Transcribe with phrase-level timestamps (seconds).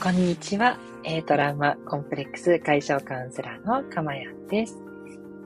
[0.00, 0.78] こんにちは。
[1.02, 4.78] えー、トラウマコンプレックス解消カウンセラーのかまやんです。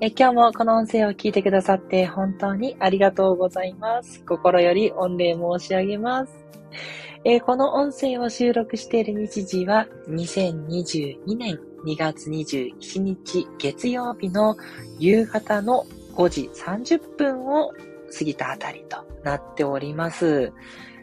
[0.02, 4.22] え今日もこの音声を聞いてくださって本当にありがとうございます。
[4.26, 6.44] 心より御礼申し上げます。
[7.24, 14.58] え、この音声を収録している日時は2022年2月21日月曜日の
[14.98, 17.72] 夕方の5時30分を
[18.18, 20.52] 過ぎたあたりとなっております。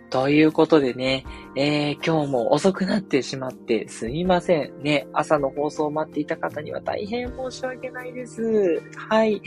[0.10, 1.24] ということでね、
[1.56, 4.82] えー、今日も遅くなってしまってすみません。
[4.82, 8.82] ね、朝の放送を待っていた方には大変申し訳ないです。
[8.96, 9.42] はい。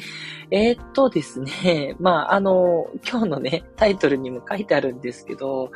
[0.50, 5.72] えー、っとですね、 まあ、あの、今日のね、タイトルにも書いてあるんですけど、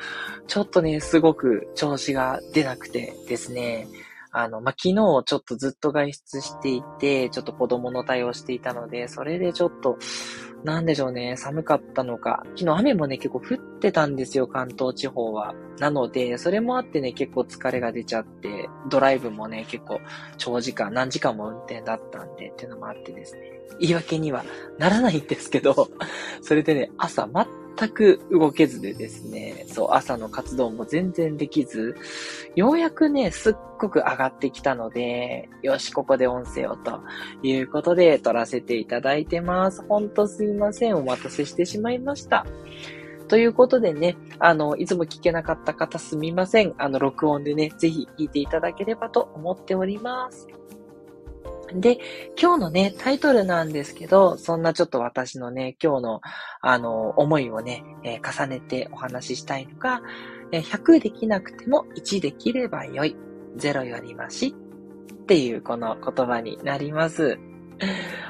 [0.46, 3.88] ちょっとね、すごく調子が出なくてですね、
[4.36, 9.96] あの、まあ、昨日ちょっとずっと外出していて、ちょっと子供の対応していたので、それでちょっと、
[10.62, 12.42] なんでしょうね、寒かったのか。
[12.54, 15.54] 昨日雨もね、結構降ってたんですよ、関東地方は。
[15.78, 20.00] なので、それもあってね、結構疲れが出ちゃって、ドライブもね、結構
[20.36, 23.41] 長時間、何時間も運転だったんで、っていうのもあってですね、
[23.80, 24.44] 言い訳には
[24.78, 25.89] ならないんですけど、
[26.42, 31.94] それでね、朝待って全く動けずでですね、そう、朝の活動も全然できず、
[32.55, 37.00] ようやくね、すっごく上がってきたので、よし、ここで音声をと
[37.42, 39.84] いうことで撮らせていただいてます。
[39.86, 40.96] ほんとすいません。
[40.96, 42.46] お待たせしてしまいました。
[43.28, 46.74] ということでね、あの、いつも聞けなかった方すみません。
[46.78, 50.46] あの、録音でね、ぜひ聞いていただければと思っております。
[51.75, 51.98] で、
[52.41, 56.20] 今日のね、タイトルなんですけど、そんなちょっと私のね、今日の、
[56.61, 60.00] あの、思いをね、えー、重ねてお話ししたいのが、
[60.53, 63.17] え、100できなくても1できればよい。
[63.56, 64.55] 0よりまし。
[65.14, 67.39] っていうこの言葉になります。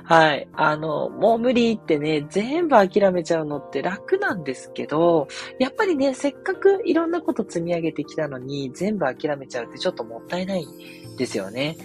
[0.04, 0.48] はい。
[0.54, 5.28] あの、もう無理ってね、全部諦めちゃうのって楽なんですけど、
[5.58, 10.66] やっぱりね、せっかくいろんなこと積み上げてきたのに、全部諦めちゃうってちょっともったいない
[11.18, 11.76] ですよね。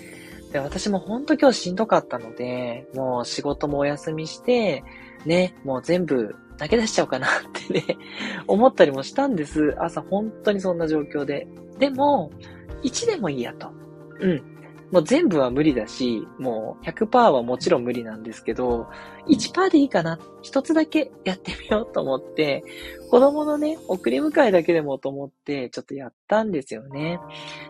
[0.52, 4.84] で、私もほんと今日しんどかったので、もう仕事もお休みして、
[5.26, 7.98] ね、もう全部投げ出しちゃおうかなってね、
[8.48, 9.76] 思ったりもしたんです。
[9.80, 11.48] 朝本当にそんな状況で。
[11.80, 12.32] でも、
[12.84, 13.72] 1でもいいやと。
[14.20, 14.61] うん。
[14.92, 18.88] もう全部は無理だし、もう100%はもちろん無理なんですけど、
[19.28, 20.20] 1%でいいかな。
[20.42, 22.64] 一つだけやってみようと思って、
[23.10, 27.20] 子供のね、送り迎えだけでもと思って、ちょっとやったんですよね。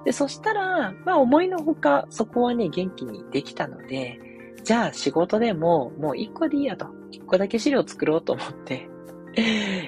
[0.04, 4.20] で、そしたら、まあ思いのほか、そこはね、元気にできたので、
[4.64, 6.86] じゃあ仕事でも、もう1個でいいやと。
[7.12, 8.91] 1個だけ資料作ろうと思って、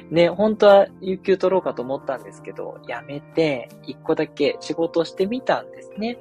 [0.10, 6.18] ね、本当は有給取ろうかと思ったんですけど、やめて、一個だけ仕事してみたんですね。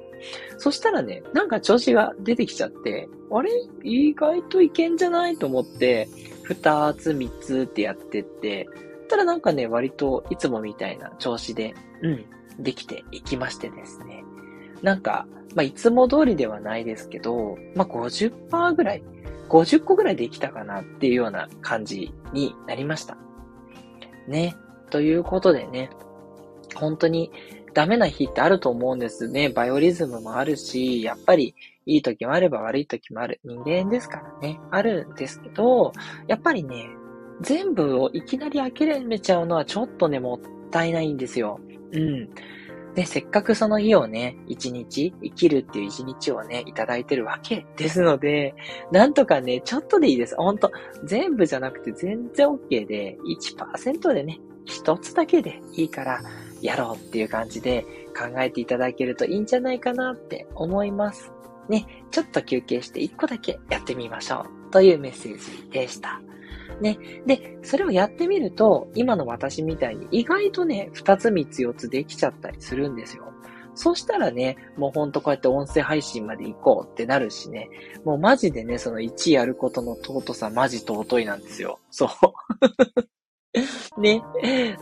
[0.57, 3.49] そしたらね、なんか調子が出てきちゃって、あれ？
[3.83, 6.07] 意外といけんじゃないと思って、
[6.43, 8.67] 二つ三つってやってって、
[9.09, 12.25] たらなんかね、割といつもみたいな調子で、うん、
[12.59, 14.23] できていきましてですね。
[14.81, 19.03] なんか、まあ、いつも通りではないですけど、まあ、50%ぐらい
[19.53, 23.15] 50個ぐらいできたかなっていうような感じになりました。
[24.27, 24.55] ね。
[24.89, 25.91] ということでね、
[26.73, 27.31] 本当に
[27.75, 29.49] ダメな日ってあると思うんですね。
[29.49, 31.53] バイオリズムもあるし、やっぱり
[31.85, 33.39] いい時もあれば悪い時もある。
[33.43, 34.59] 人間ですからね。
[34.71, 35.93] あるんですけど、
[36.27, 36.87] やっぱりね、
[37.41, 41.59] 全部をいきなり諦めちゃうのはちょっとね、もったいないんですよ。
[41.91, 42.29] うん。
[42.95, 48.53] ね、せっかくその日をね、一日、生きるっていう一日をね、いただいてるわけですので、
[48.91, 50.35] なんとかね、ちょっとでいいです。
[50.35, 50.71] ほんと、
[51.03, 56.21] 全部じゃなくて全然 OK で、1%でね、一つだけでいいから、
[56.61, 57.81] やろうっていう感じで
[58.17, 61.31] 考えていただけるといいんじゃないかなって思います。
[61.69, 64.71] ね、ちょっと休憩して一個だけやってみましょう。
[64.71, 66.21] というメッセージでした。
[66.83, 66.99] ね。
[67.25, 73.33] で、それをやってみると、今の私みたいに意外とね、二つ三つ四つできちゃったりするんですよ。
[73.75, 77.69] そしたらね、もうほんとこうやって音声配信まで行こうってなるしね、
[78.05, 81.79] もうマジでね、その1やることの尊さマジ尊いなんですよ。
[81.89, 82.09] そう。
[83.97, 84.23] ね。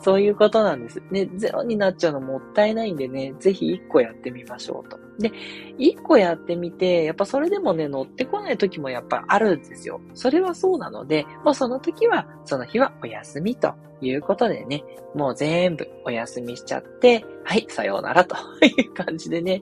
[0.02, 1.02] そういうことなんです。
[1.12, 1.30] ね。
[1.36, 4.98] ゼロになっちゃうのもったいないんでね、ぜひ一個やってみましょうと。
[5.20, 5.32] で、
[5.78, 10.00] 一個やってみて、やっぱそれでもね、乗ってこない時もやっぱあるんですよ。
[10.14, 14.84] それはそうなので、もうその時は、その日はお休みということでね、
[15.14, 18.36] もう全部お休みしちゃって、はい、さようならと
[18.66, 19.62] いう感じでね、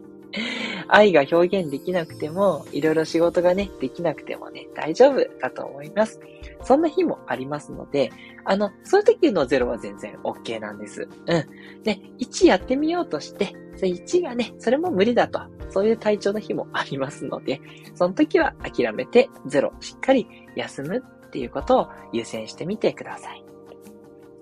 [0.90, 6.20] 愛が表現できなくても、いろいろ仕事がね、できなくてもね、大丈夫だと思います。
[6.64, 8.12] そんな日もありますので、
[8.44, 11.08] あの、そういう時の0は全然 OK なんです。
[11.28, 11.84] うん。
[11.84, 15.40] で、1やってみようとして、1がね、それも無理だと。
[15.70, 17.62] そういう体調の日もありますので、
[17.94, 23.44] その時は諦めて0しっかり休むっていうことを優先してみてください。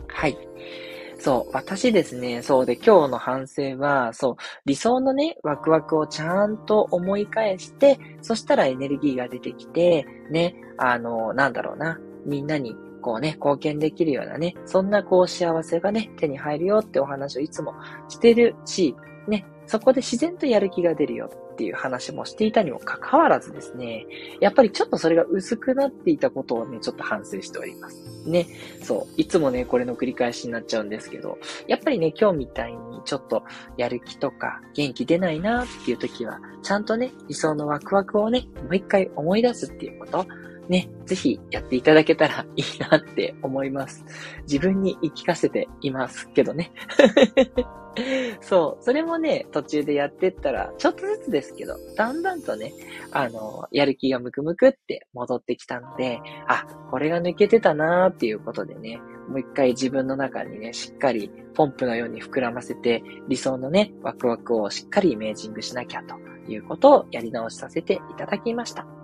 [0.07, 0.37] はい。
[1.19, 4.35] そう、私ですね、そうで、今日の反省は、そう、
[4.65, 17.73] 理想のね、ワクワクをちゃんと思い返して、そしたらエネルギーが出てきて、ね、あの、なんだろうな、みんなにこうね、貢献できるようなね、そんなこう幸せがね、手に入るよってお話をいつも
[18.09, 18.95] してるし、
[19.27, 21.29] ね、そこで自然とやる気が出るよ。
[21.57, 24.05] っていう話もしていたにもかかわらずですね、
[24.39, 27.97] やっぱりちょっとそれが薄くなっていたことをね、ちょっと反省しております。
[28.27, 28.45] ね、
[28.83, 33.43] そう、いつもね、これの繰り返しになっちゃうんですけど、やっぱりね、今日みたいにちょっと
[33.75, 40.27] やる気とか元気出ないなっていう時は、ちゃんとね、理想のワクワクをね、もう一回思い出すっていうこと、
[40.69, 44.05] ね、ぜひやっていただけたらいいなって思います。
[44.43, 46.71] 自分に言い聞かせていますけどね。
[48.41, 48.83] そう。
[48.83, 52.71] それもね、途中でやってったら、ちょっとずつですけど、だんだんとね、
[53.11, 66.15] あの、やる気がムクムクって戻ってきたので、あ、これが抜けてたなーっていうことでね、もう一回自分の中にね、しっかりポンプのように膨らませて、理想のね、ワクワクをしっかりイメージングしなきゃと
[66.49, 68.96] いうことをやり直しさせていただきました。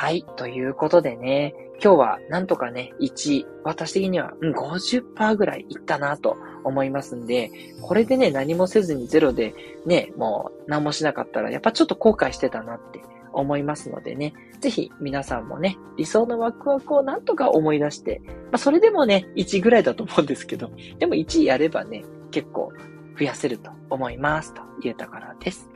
[0.00, 0.24] はい。
[0.36, 7.50] ということでね、今日はなんとかね、1、私的には、うん、50%ぐらいいったなと思いますんで、
[7.82, 9.54] これでね、何もせずにゼロで
[9.84, 13.02] ね、もう何もしなかったら、やっぱちょっと後悔してたなって
[13.34, 22.72] 思いますのでね、ぜひ皆さんもね、理想のワクワクをなんとか思い出して、まあそれでもね、1ぐらいだと思うんですけど、でも1やればね、結構
[23.18, 25.68] 増やせると思いますというところです。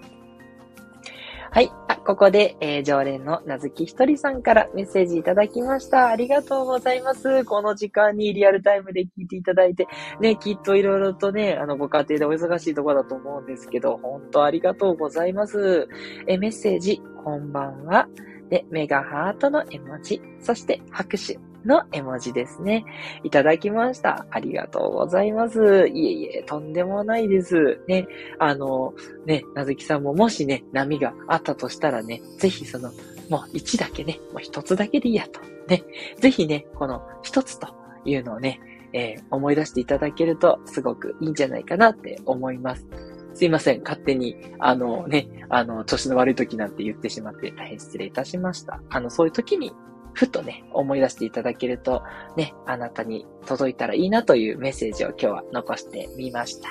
[1.51, 1.71] はい。
[2.07, 6.09] ここで、えー、常連のなずきひとりさんからメッセージいただきました。
[6.09, 7.47] ありがとうございます。
[7.47, 9.87] この時間にリアルタイムで聞いていただいて、
[10.21, 15.89] ね、きっといろいろとね、あの、ご家庭でお忙しいところだと思うんですけど、本当ありがとうございます。
[16.27, 18.07] え、メッセージ、こんばんは。
[18.51, 21.54] で、メガハートの絵文字、そして拍手。
[21.67, 22.85] の絵文字ですね。
[23.23, 24.27] いただきました。
[24.31, 25.89] ありがとうございます。
[25.89, 27.81] いえいえ、とんでもないです。
[27.89, 28.07] ね、
[28.39, 28.95] あの、
[29.27, 32.93] ね、なずきさんももしね、波があったとしたらね、ぜひその、
[33.29, 35.41] もう1だけね、もう1つだけでいいやと。
[35.69, 35.83] ね、
[36.19, 37.69] ぜひね、この1つと
[38.05, 38.61] いうのをね、
[38.93, 42.87] えー、思い出していただけるとすごくいいんじゃないかなって思います。
[43.35, 43.83] すいません。
[43.83, 48.81] 勝手に、あのね、あの、調子の悪い時なんて言ってしまって大変失礼いたしました。
[48.91, 49.73] あの、そういう時に
[50.15, 52.03] ふとね、思い出していただけると、
[52.37, 56.69] ね、あなたに届いたらいいなというメッセージを今日は残してみました。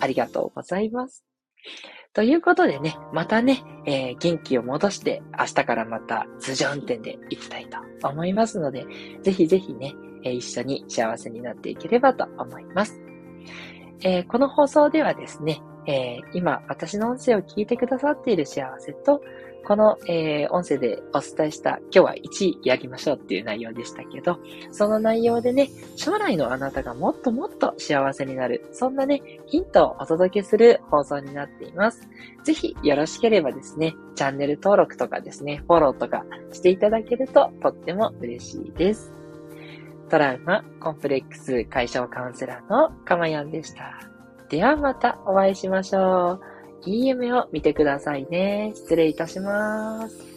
[0.00, 1.24] ありがとうございます。
[2.12, 7.68] ということでね、またね、えー、元気を戻して明日からまた通常運転で行きたい
[8.00, 8.86] と思いますので、
[9.22, 9.94] ぜひぜひね、
[10.24, 12.98] えー、一緒に幸せになっていければと思います。
[14.02, 19.20] えー、この放送ではですね、え今私の音声を聞いてくださっている幸せと、
[19.66, 24.38] この、えー、音声でお伝えした今日は1位やりましょうっていう内容でしたけど、
[24.70, 32.08] その内容でね、将来のあなたがもっともっと幸せになる、そんなね、ヒントをお届けする放送になっています。
[32.44, 39.12] ぜひよろしければですね、チャンネル登録とかですね、フォローとかしていただけるととっても嬉しいです。
[40.08, 43.98] トラウマ、コンプレックス解消カウンセラーのかまやんでした。
[44.48, 46.55] ではまたお会いしましょう。
[46.82, 48.72] DM を見てくださいね。
[48.74, 50.35] 失礼いたします。